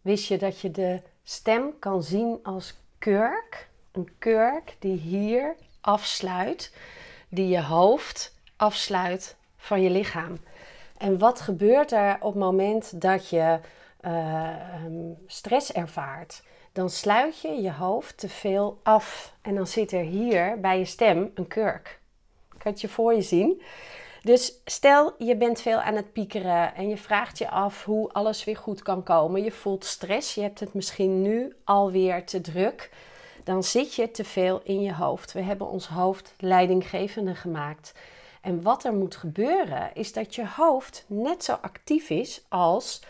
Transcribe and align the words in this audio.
Wist 0.00 0.28
je 0.28 0.38
dat 0.38 0.60
je 0.60 0.70
de 0.70 1.00
stem 1.22 1.78
kan 1.78 2.02
zien 2.02 2.38
als 2.42 2.74
kurk? 2.98 3.68
Een 3.92 4.08
kurk 4.18 4.76
die 4.78 4.96
hier 4.96 5.56
afsluit, 5.80 6.74
die 7.28 7.48
je 7.48 7.62
hoofd 7.62 8.34
afsluit 8.56 9.36
van 9.56 9.82
je 9.82 9.90
lichaam. 9.90 10.38
En 10.98 11.18
wat 11.18 11.40
gebeurt 11.40 11.92
er 11.92 12.16
op 12.20 12.32
het 12.32 12.42
moment 12.42 13.00
dat 13.00 13.28
je 13.28 13.58
uh, 14.00 14.56
stress 15.26 15.72
ervaart? 15.72 16.42
Dan 16.72 16.90
sluit 16.90 17.40
je 17.40 17.48
je 17.48 17.72
hoofd 17.72 18.18
te 18.18 18.28
veel 18.28 18.80
af. 18.82 19.34
En 19.42 19.54
dan 19.54 19.66
zit 19.66 19.92
er 19.92 20.02
hier 20.02 20.60
bij 20.60 20.78
je 20.78 20.84
stem 20.84 21.30
een 21.34 21.46
kurk. 21.46 22.00
Kan 22.58 22.72
je 22.76 22.88
voor 22.88 23.14
je 23.14 23.22
zien? 23.22 23.62
Dus 24.22 24.52
stel 24.64 25.14
je 25.18 25.36
bent 25.36 25.60
veel 25.60 25.80
aan 25.80 25.94
het 25.94 26.12
piekeren 26.12 26.74
en 26.74 26.88
je 26.88 26.96
vraagt 26.96 27.38
je 27.38 27.50
af 27.50 27.84
hoe 27.84 28.12
alles 28.12 28.44
weer 28.44 28.56
goed 28.56 28.82
kan 28.82 29.02
komen. 29.02 29.42
Je 29.42 29.52
voelt 29.52 29.84
stress, 29.84 30.34
je 30.34 30.40
hebt 30.40 30.60
het 30.60 30.74
misschien 30.74 31.22
nu 31.22 31.56
alweer 31.64 32.24
te 32.24 32.40
druk. 32.40 32.90
Dan 33.44 33.64
zit 33.64 33.94
je 33.94 34.10
te 34.10 34.24
veel 34.24 34.60
in 34.64 34.82
je 34.82 34.94
hoofd. 34.94 35.32
We 35.32 35.40
hebben 35.40 35.68
ons 35.68 35.88
hoofd 35.88 36.34
leidinggevende 36.38 37.34
gemaakt. 37.34 37.92
En 38.40 38.62
wat 38.62 38.84
er 38.84 38.94
moet 38.94 39.16
gebeuren 39.16 39.90
is 39.94 40.12
dat 40.12 40.34
je 40.34 40.46
hoofd 40.46 41.04
net 41.06 41.44
zo 41.44 41.52
actief 41.52 42.10
is 42.10 42.44
als 42.48 43.02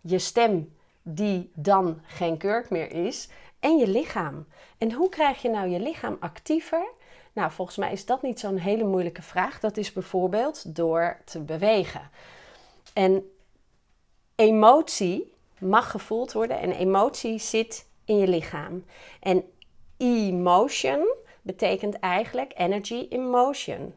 je 0.00 0.18
stem, 0.18 0.76
die 1.02 1.50
dan 1.54 2.00
geen 2.04 2.36
kurk 2.36 2.70
meer 2.70 2.92
is, 3.06 3.28
en 3.60 3.76
je 3.76 3.88
lichaam. 3.88 4.46
En 4.78 4.92
hoe 4.92 5.08
krijg 5.08 5.42
je 5.42 5.48
nou 5.48 5.68
je 5.68 5.80
lichaam 5.80 6.16
actiever? 6.20 6.86
Nou, 7.34 7.50
volgens 7.52 7.76
mij 7.76 7.92
is 7.92 8.06
dat 8.06 8.22
niet 8.22 8.40
zo'n 8.40 8.56
hele 8.56 8.84
moeilijke 8.84 9.22
vraag. 9.22 9.60
Dat 9.60 9.76
is 9.76 9.92
bijvoorbeeld 9.92 10.76
door 10.76 11.20
te 11.24 11.40
bewegen. 11.40 12.10
En 12.92 13.30
emotie 14.34 15.32
mag 15.58 15.90
gevoeld 15.90 16.32
worden 16.32 16.60
en 16.60 16.72
emotie 16.72 17.38
zit 17.38 17.88
in 18.04 18.16
je 18.16 18.28
lichaam. 18.28 18.84
En 19.20 19.44
emotion 19.96 21.14
betekent 21.42 21.98
eigenlijk 21.98 22.52
energy 22.56 23.06
in 23.08 23.30
motion. 23.30 23.94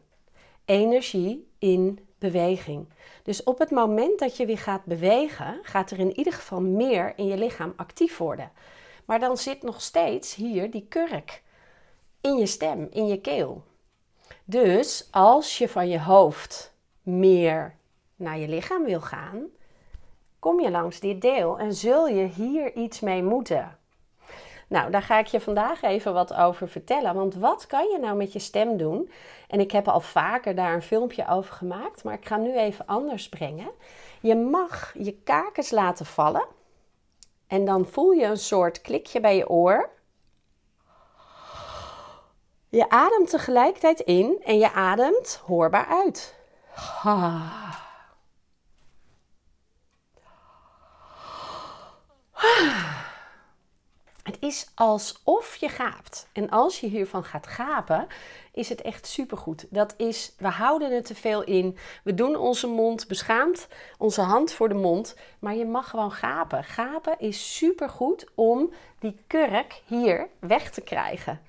Energie 0.65 1.49
in 1.59 2.07
beweging. 2.19 2.87
Dus 3.23 3.43
op 3.43 3.59
het 3.59 3.71
moment 3.71 4.19
dat 4.19 4.37
je 4.37 4.45
weer 4.45 4.57
gaat 4.57 4.85
bewegen, 4.85 5.59
gaat 5.61 5.91
er 5.91 5.99
in 5.99 6.17
ieder 6.17 6.33
geval 6.33 6.61
meer 6.61 7.13
in 7.15 7.25
je 7.25 7.37
lichaam 7.37 7.73
actief 7.75 8.17
worden. 8.17 8.51
Maar 9.05 9.19
dan 9.19 9.37
zit 9.37 9.63
nog 9.63 9.81
steeds 9.81 10.35
hier 10.35 10.71
die 10.71 10.85
kurk 10.89 11.41
in 12.27 12.37
je 12.37 12.45
stem, 12.45 12.87
in 12.91 13.07
je 13.07 13.21
keel. 13.21 13.63
Dus 14.43 15.07
als 15.11 15.57
je 15.57 15.69
van 15.69 15.89
je 15.89 15.99
hoofd 15.99 16.73
meer 17.01 17.75
naar 18.15 18.37
je 18.37 18.47
lichaam 18.47 18.83
wil 18.83 19.01
gaan, 19.01 19.45
kom 20.39 20.61
je 20.61 20.71
langs 20.71 20.99
dit 20.99 21.21
deel 21.21 21.59
en 21.59 21.73
zul 21.73 22.07
je 22.07 22.25
hier 22.25 22.75
iets 22.75 22.99
mee 22.99 23.23
moeten. 23.23 23.77
Nou, 24.67 24.91
daar 24.91 25.01
ga 25.01 25.19
ik 25.19 25.27
je 25.27 25.41
vandaag 25.41 25.81
even 25.81 26.13
wat 26.13 26.33
over 26.33 26.69
vertellen. 26.69 27.15
Want 27.15 27.35
wat 27.35 27.67
kan 27.67 27.89
je 27.89 27.97
nou 27.99 28.17
met 28.17 28.33
je 28.33 28.39
stem 28.39 28.77
doen? 28.77 29.11
En 29.47 29.59
ik 29.59 29.71
heb 29.71 29.87
al 29.87 29.99
vaker 29.99 30.55
daar 30.55 30.73
een 30.73 30.81
filmpje 30.81 31.27
over 31.27 31.53
gemaakt, 31.55 32.03
maar 32.03 32.13
ik 32.13 32.27
ga 32.27 32.37
nu 32.37 32.57
even 32.57 32.85
anders 32.85 33.29
brengen. 33.29 33.71
Je 34.21 34.35
mag 34.35 34.93
je 34.97 35.13
kakens 35.13 35.71
laten 35.71 36.05
vallen. 36.05 36.45
En 37.47 37.65
dan 37.65 37.85
voel 37.85 38.11
je 38.11 38.25
een 38.25 38.37
soort 38.37 38.81
klikje 38.81 39.19
bij 39.19 39.37
je 39.37 39.49
oor. 39.49 39.89
Je 42.77 42.89
ademt 42.89 43.29
tegelijkertijd 43.29 43.99
in 43.99 44.41
en 44.45 44.57
je 44.57 44.71
ademt 44.71 45.41
hoorbaar 45.45 45.85
uit. 45.85 46.35
Het 54.23 54.37
is 54.39 54.71
alsof 54.75 55.55
je 55.55 55.69
gaapt. 55.69 56.27
En 56.33 56.49
als 56.49 56.79
je 56.79 56.87
hiervan 56.87 57.23
gaat 57.23 57.47
gapen, 57.47 58.07
is 58.53 58.69
het 58.69 58.81
echt 58.81 59.07
supergoed. 59.07 59.65
Dat 59.69 59.93
is, 59.97 60.33
we 60.37 60.47
houden 60.47 60.95
het 60.95 61.05
te 61.05 61.15
veel 61.15 61.43
in. 61.43 61.77
We 62.03 62.13
doen 62.13 62.35
onze 62.35 62.67
mond 62.67 63.07
beschaamd, 63.07 63.67
onze 63.97 64.21
hand 64.21 64.51
voor 64.51 64.69
de 64.69 64.75
mond. 64.75 65.15
Maar 65.39 65.55
je 65.55 65.65
mag 65.65 65.89
gewoon 65.89 66.11
gapen. 66.11 66.63
Gapen 66.63 67.19
is 67.19 67.55
supergoed 67.55 68.25
om 68.35 68.73
die 68.99 69.17
kurk 69.27 69.81
hier 69.85 70.27
weg 70.39 70.71
te 70.71 70.81
krijgen. 70.81 71.41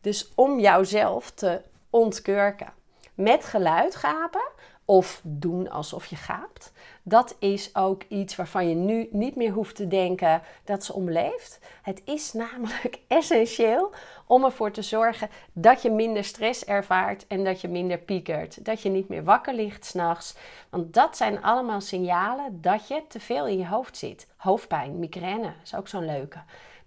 Dus 0.00 0.32
om 0.34 0.60
jouzelf 0.60 1.30
te 1.30 1.60
ontkurken. 1.90 2.72
Met 3.14 3.44
geluid 3.44 3.96
gapen 3.96 4.48
of 4.90 5.20
doen 5.24 5.70
alsof 5.70 6.06
je 6.06 6.16
gaapt. 6.16 6.72
Dat 7.02 7.36
is 7.38 7.74
ook 7.74 8.02
iets 8.08 8.36
waarvan 8.36 8.68
je 8.68 8.74
nu 8.74 9.08
niet 9.10 9.36
meer 9.36 9.52
hoeft 9.52 9.76
te 9.76 9.88
denken 9.88 10.42
dat 10.64 10.84
ze 10.84 10.92
omleeft. 10.92 11.58
Het 11.82 12.02
is 12.04 12.32
namelijk 12.32 12.98
essentieel 13.08 13.90
om 14.26 14.44
ervoor 14.44 14.70
te 14.70 14.82
zorgen 14.82 15.28
dat 15.52 15.82
je 15.82 15.90
minder 15.90 16.24
stress 16.24 16.64
ervaart 16.64 17.26
en 17.26 17.44
dat 17.44 17.60
je 17.60 17.68
minder 17.68 17.98
piekert. 17.98 18.64
Dat 18.64 18.82
je 18.82 18.88
niet 18.88 19.08
meer 19.08 19.24
wakker 19.24 19.54
ligt 19.54 19.84
s'nachts. 19.84 20.34
Want 20.70 20.94
dat 20.94 21.16
zijn 21.16 21.42
allemaal 21.42 21.80
signalen 21.80 22.60
dat 22.60 22.88
je 22.88 23.02
te 23.08 23.20
veel 23.20 23.46
in 23.46 23.58
je 23.58 23.66
hoofd 23.66 23.96
zit. 23.96 24.26
Hoofdpijn, 24.36 24.98
migraine 24.98 25.52
is 25.62 25.74
ook 25.74 25.88
zo'n 25.88 26.06
leuke. 26.06 26.38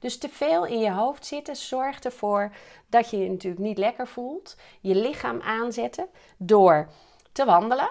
Dus 0.04 0.18
te 0.18 0.30
veel 0.30 0.66
in 0.66 0.80
je 0.80 0.92
hoofd 0.92 1.26
zitten 1.26 1.56
zorgt 1.56 2.06
ervoor 2.06 2.52
dat 2.88 3.10
je 3.10 3.18
je 3.18 3.30
natuurlijk 3.30 3.64
niet 3.64 3.78
lekker 3.78 4.08
voelt. 4.08 4.56
Je 4.80 4.96
lichaam 4.96 5.42
aanzetten 5.42 6.08
door 6.38 6.90
te 7.32 7.46
wandelen, 7.46 7.90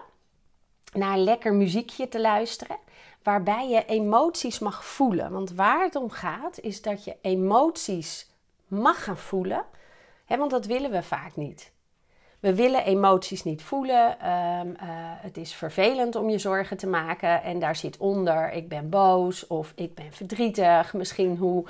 naar 0.92 1.18
lekker 1.18 1.54
muziekje 1.54 2.08
te 2.08 2.20
luisteren, 2.20 2.76
waarbij 3.22 3.68
je 3.68 3.84
emoties 3.84 4.58
mag 4.58 4.84
voelen. 4.84 5.32
Want 5.32 5.52
waar 5.52 5.82
het 5.82 5.96
om 5.96 6.10
gaat 6.10 6.60
is 6.60 6.82
dat 6.82 7.04
je 7.04 7.16
emoties 7.22 8.30
mag 8.66 9.04
gaan 9.04 9.18
voelen, 9.18 9.64
hè, 10.24 10.36
want 10.36 10.50
dat 10.50 10.66
willen 10.66 10.90
we 10.90 11.02
vaak 11.02 11.36
niet. 11.36 11.72
We 12.42 12.54
willen 12.54 12.84
emoties 12.84 13.44
niet 13.44 13.62
voelen. 13.62 14.20
Ehm, 14.20 14.68
eh, 14.74 14.86
het 15.20 15.36
is 15.36 15.54
vervelend 15.54 16.16
om 16.16 16.28
je 16.28 16.38
zorgen 16.38 16.76
te 16.76 16.86
maken. 16.86 17.42
En 17.42 17.58
daar 17.58 17.76
zit 17.76 17.96
onder: 17.96 18.52
ik 18.52 18.68
ben 18.68 18.88
boos 18.88 19.46
of 19.46 19.72
ik 19.74 19.94
ben 19.94 20.12
verdrietig. 20.12 20.94
Misschien 20.94 21.36
hoe 21.36 21.64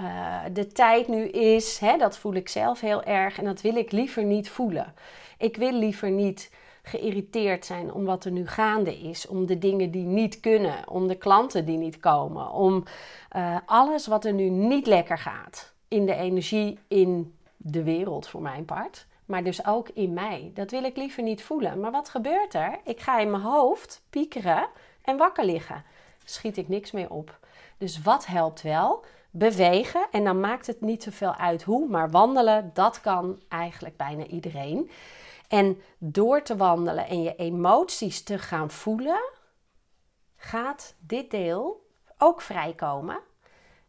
uh, 0.00 0.40
de 0.52 0.66
tijd 0.66 1.08
nu 1.08 1.28
is. 1.28 1.78
Hè, 1.78 1.96
dat 1.96 2.18
voel 2.18 2.34
ik 2.34 2.48
zelf 2.48 2.80
heel 2.80 3.02
erg 3.02 3.38
en 3.38 3.44
dat 3.44 3.60
wil 3.60 3.76
ik 3.76 3.92
liever 3.92 4.24
niet 4.24 4.48
voelen. 4.48 4.94
Ik 5.38 5.56
wil 5.56 5.72
liever 5.72 6.10
niet 6.10 6.50
geïrriteerd 6.82 7.66
zijn 7.66 7.92
om 7.92 8.04
wat 8.04 8.24
er 8.24 8.30
nu 8.30 8.46
gaande 8.46 8.98
is, 8.98 9.26
om 9.26 9.46
de 9.46 9.58
dingen 9.58 9.90
die 9.90 10.06
niet 10.06 10.40
kunnen, 10.40 10.88
om 10.88 11.08
de 11.08 11.16
klanten 11.16 11.64
die 11.64 11.78
niet 11.78 12.00
komen, 12.00 12.50
om 12.50 12.84
uh, 13.36 13.56
alles 13.66 14.06
wat 14.06 14.24
er 14.24 14.32
nu 14.32 14.48
niet 14.48 14.86
lekker 14.86 15.18
gaat 15.18 15.74
in 15.88 16.06
de 16.06 16.14
energie 16.14 16.78
in 16.88 17.34
de 17.56 17.82
wereld 17.82 18.28
voor 18.28 18.42
mijn 18.42 18.64
part, 18.64 19.06
maar 19.24 19.44
dus 19.44 19.66
ook 19.66 19.88
in 19.88 20.12
mij. 20.12 20.50
Dat 20.54 20.70
wil 20.70 20.84
ik 20.84 20.96
liever 20.96 21.22
niet 21.22 21.42
voelen. 21.42 21.80
Maar 21.80 21.90
wat 21.90 22.08
gebeurt 22.08 22.54
er? 22.54 22.78
Ik 22.84 23.00
ga 23.00 23.18
in 23.18 23.30
mijn 23.30 23.42
hoofd 23.42 24.02
piekeren 24.10 24.68
en 25.02 25.16
wakker 25.16 25.44
liggen. 25.44 25.84
Schiet 26.24 26.56
ik 26.56 26.68
niks 26.68 26.90
meer 26.90 27.10
op. 27.10 27.38
Dus 27.78 28.02
wat 28.02 28.26
helpt 28.26 28.62
wel? 28.62 29.04
bewegen. 29.36 30.06
En 30.10 30.24
dan 30.24 30.40
maakt 30.40 30.66
het 30.66 30.80
niet 30.80 31.02
zoveel 31.02 31.34
uit 31.34 31.62
hoe, 31.62 31.88
maar 31.88 32.10
wandelen, 32.10 32.70
dat 32.74 33.00
kan 33.00 33.42
eigenlijk 33.48 33.96
bijna 33.96 34.26
iedereen. 34.26 34.90
En 35.48 35.82
door 35.98 36.42
te 36.42 36.56
wandelen 36.56 37.08
en 37.08 37.22
je 37.22 37.34
emoties 37.36 38.22
te 38.22 38.38
gaan 38.38 38.70
voelen, 38.70 39.20
gaat 40.36 40.94
dit 40.98 41.30
deel 41.30 41.86
ook 42.18 42.40
vrijkomen. 42.40 43.20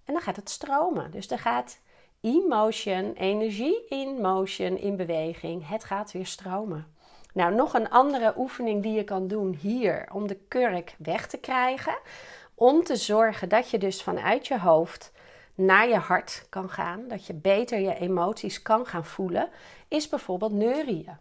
En 0.03 0.13
dan 0.13 0.22
gaat 0.22 0.35
het 0.35 0.50
stromen. 0.50 1.12
Dus 1.12 1.29
er 1.29 1.40
gaat 1.40 1.79
emotion, 2.25 3.13
energie 3.13 3.86
in 3.88 4.22
motion, 4.22 4.78
in 4.78 4.96
beweging. 4.96 5.68
Het 5.68 5.84
gaat 5.84 6.12
weer 6.12 6.25
stromen. 6.25 6.88
Nou, 7.34 7.56
nog 7.56 7.74
een 7.74 7.90
andere 7.90 8.34
oefening 8.38 8.84
die 8.84 8.94
je 8.94 9.03
kan 9.03 9.28
doen 9.28 9.58
hier 9.62 10.08
om 10.13 10.28
de 10.28 10.38
kurk 10.47 10.96
weg 10.97 11.28
te 11.28 11.38
krijgen. 11.38 11.97
Om 12.56 12.83
te 12.83 12.95
zorgen 12.95 13.50
dat 13.50 13.69
je 13.69 13.77
dus 13.77 14.04
vanuit 14.04 14.48
je 14.48 14.60
hoofd 14.60 15.12
naar 15.56 15.88
je 15.88 15.95
hart 15.95 16.45
kan 16.50 16.69
gaan, 16.69 17.07
dat 17.07 17.25
je 17.25 17.33
beter 17.33 17.80
je 17.80 17.95
emoties 17.95 18.62
kan 18.62 18.86
gaan 18.86 19.06
voelen, 19.06 19.50
is 19.88 20.10
bijvoorbeeld 20.10 20.54
neurieën. 20.54 21.18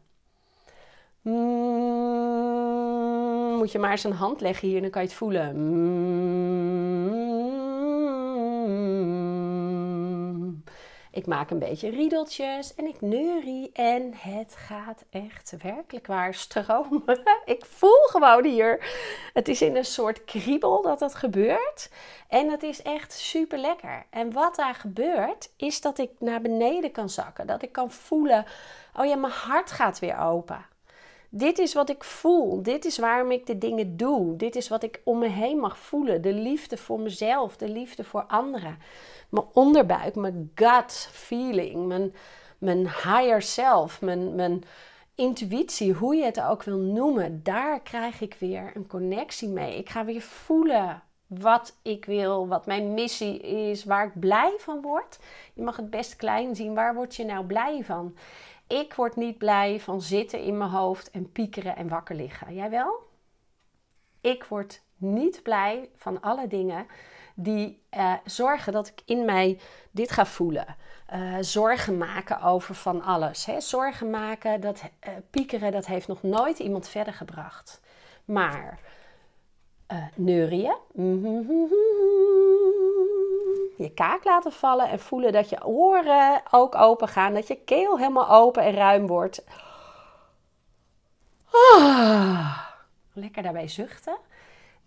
Mm, 1.22 2.44
moet 3.56 3.72
je 3.72 3.78
maar 3.78 3.90
eens 3.90 4.04
een 4.04 4.12
hand 4.12 4.40
leggen 4.40 4.68
hier, 4.68 4.80
dan 4.80 4.90
kan 4.90 5.02
je 5.02 5.08
het 5.08 5.16
voelen. 5.16 5.56
Mm, 5.56 7.13
ik 11.14 11.26
maak 11.26 11.50
een 11.50 11.58
beetje 11.58 11.90
riedeltjes 11.90 12.74
en 12.74 12.86
ik 12.86 13.00
neurie 13.00 13.70
en 13.72 14.14
het 14.14 14.54
gaat 14.56 15.04
echt 15.10 15.54
werkelijk 15.62 16.06
waar 16.06 16.34
stromen. 16.34 17.22
ik 17.44 17.64
voel 17.64 18.02
gewoon 18.02 18.44
hier. 18.44 18.88
Het 19.32 19.48
is 19.48 19.62
in 19.62 19.76
een 19.76 19.84
soort 19.84 20.24
kriebel 20.24 20.82
dat 20.82 21.00
het 21.00 21.14
gebeurt. 21.14 21.90
En 22.28 22.50
het 22.50 22.62
is 22.62 22.82
echt 22.82 23.12
super 23.12 23.58
lekker. 23.58 24.06
En 24.10 24.32
wat 24.32 24.56
daar 24.56 24.74
gebeurt, 24.74 25.50
is 25.56 25.80
dat 25.80 25.98
ik 25.98 26.10
naar 26.18 26.40
beneden 26.40 26.92
kan 26.92 27.10
zakken. 27.10 27.46
Dat 27.46 27.62
ik 27.62 27.72
kan 27.72 27.90
voelen, 27.90 28.44
oh 28.96 29.06
ja, 29.06 29.16
mijn 29.16 29.32
hart 29.32 29.70
gaat 29.70 29.98
weer 29.98 30.18
open. 30.18 30.66
Dit 31.36 31.58
is 31.58 31.74
wat 31.74 31.88
ik 31.88 32.04
voel. 32.04 32.62
Dit 32.62 32.84
is 32.84 32.98
waarom 32.98 33.30
ik 33.30 33.46
de 33.46 33.58
dingen 33.58 33.96
doe. 33.96 34.36
Dit 34.36 34.56
is 34.56 34.68
wat 34.68 34.82
ik 34.82 35.00
om 35.04 35.18
me 35.18 35.28
heen 35.28 35.58
mag 35.58 35.78
voelen. 35.78 36.22
De 36.22 36.32
liefde 36.32 36.76
voor 36.76 37.00
mezelf, 37.00 37.56
de 37.56 37.68
liefde 37.68 38.04
voor 38.04 38.24
anderen. 38.24 38.78
Mijn 39.28 39.46
onderbuik, 39.52 40.14
mijn 40.14 40.50
gut 40.54 41.08
feeling, 41.12 41.86
mijn, 41.86 42.14
mijn 42.58 42.78
higher 42.78 43.42
self, 43.42 44.00
mijn, 44.00 44.34
mijn 44.34 44.64
intuïtie, 45.14 45.92
hoe 45.92 46.14
je 46.14 46.24
het 46.24 46.40
ook 46.40 46.62
wil 46.62 46.78
noemen. 46.78 47.40
Daar 47.42 47.80
krijg 47.80 48.20
ik 48.20 48.36
weer 48.38 48.70
een 48.74 48.86
connectie 48.86 49.48
mee. 49.48 49.78
Ik 49.78 49.88
ga 49.88 50.04
weer 50.04 50.22
voelen 50.22 51.02
wat 51.26 51.76
ik 51.82 52.04
wil, 52.04 52.48
wat 52.48 52.66
mijn 52.66 52.94
missie 52.94 53.38
is, 53.40 53.84
waar 53.84 54.06
ik 54.06 54.20
blij 54.20 54.54
van 54.58 54.80
word. 54.80 55.18
Je 55.54 55.62
mag 55.62 55.76
het 55.76 55.90
best 55.90 56.16
klein 56.16 56.56
zien. 56.56 56.74
Waar 56.74 56.94
word 56.94 57.16
je 57.16 57.24
nou 57.24 57.44
blij 57.44 57.84
van? 57.84 58.14
Ik 58.66 58.94
word 58.94 59.16
niet 59.16 59.38
blij 59.38 59.80
van 59.80 60.02
zitten 60.02 60.40
in 60.40 60.58
mijn 60.58 60.70
hoofd 60.70 61.10
en 61.10 61.32
piekeren 61.32 61.76
en 61.76 61.88
wakker 61.88 62.14
liggen. 62.16 62.54
Jij 62.54 62.70
wel? 62.70 63.08
Ik 64.20 64.44
word 64.44 64.82
niet 64.96 65.42
blij 65.42 65.90
van 65.96 66.20
alle 66.20 66.46
dingen 66.46 66.86
die 67.34 67.82
uh, 67.96 68.14
zorgen 68.24 68.72
dat 68.72 68.88
ik 68.88 69.02
in 69.04 69.24
mij 69.24 69.58
dit 69.90 70.10
ga 70.10 70.26
voelen. 70.26 70.76
Uh, 71.14 71.36
zorgen 71.40 71.98
maken 71.98 72.42
over 72.42 72.74
van 72.74 73.02
alles. 73.02 73.46
Hè? 73.46 73.60
Zorgen 73.60 74.10
maken, 74.10 74.60
dat 74.60 74.82
uh, 74.82 75.10
piekeren, 75.30 75.72
dat 75.72 75.86
heeft 75.86 76.08
nog 76.08 76.22
nooit 76.22 76.58
iemand 76.58 76.88
verder 76.88 77.14
gebracht. 77.14 77.80
Maar 78.24 78.78
neurieën, 80.14 80.76
je 83.76 83.90
kaak 83.94 84.24
laten 84.24 84.52
vallen 84.52 84.88
en 84.88 85.00
voelen 85.00 85.32
dat 85.32 85.48
je 85.48 85.66
oren 85.66 86.42
ook 86.50 86.74
open 86.74 87.08
gaan, 87.08 87.34
dat 87.34 87.46
je 87.46 87.56
keel 87.56 87.98
helemaal 87.98 88.30
open 88.30 88.62
en 88.62 88.74
ruim 88.74 89.06
wordt. 89.06 89.44
Ah, 91.50 92.58
lekker 93.12 93.42
daarbij 93.42 93.68
zuchten. 93.68 94.16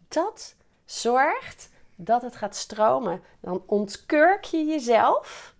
Dat 0.08 0.56
zorgt 0.86 1.70
dat 1.96 2.22
het 2.22 2.36
gaat 2.36 2.56
stromen. 2.56 3.24
Dan 3.40 3.64
ontkurk 3.66 4.44
je 4.44 4.66
jezelf 4.66 5.56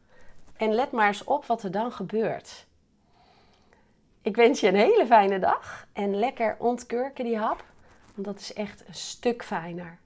en 0.58 0.74
let 0.74 0.92
maar 0.92 1.08
eens 1.08 1.24
op 1.24 1.46
wat 1.46 1.64
er 1.64 1.72
dan 1.72 1.92
gebeurt. 1.92 2.66
Ik 4.22 4.36
wens 4.36 4.60
je 4.60 4.68
een 4.68 4.76
hele 4.76 5.06
fijne 5.06 5.40
dag 5.40 5.88
en 5.94 6.16
lekker 6.16 6.56
ontkurken 6.60 7.26
die 7.26 7.38
hap, 7.38 7.64
want 8.14 8.28
dat 8.28 8.40
is 8.40 8.54
echt 8.54 8.88
een 8.88 8.96
stuk 8.96 9.44
fijner. 9.44 9.98